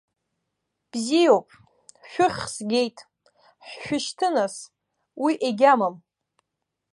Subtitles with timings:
[0.91, 1.47] Бзиоуп,
[2.09, 2.97] шәыххь згеит,
[3.67, 4.55] ҳшәышьҭы нас,
[5.23, 5.95] уи егьамам.